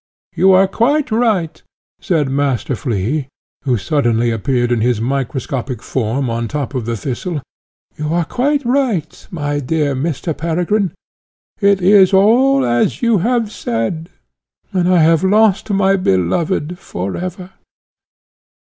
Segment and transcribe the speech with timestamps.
[0.33, 1.61] "You are quite right,"
[1.99, 3.27] said Master Flea,
[3.65, 7.43] who suddenly appeared in his microscopic form on the top of the thistle
[7.97, 10.35] "you are quite right, my dear Mr.
[10.35, 10.91] Peregrine.
[11.59, 14.09] It is all as you have said,
[14.73, 17.51] and I have lost my beloved for ever."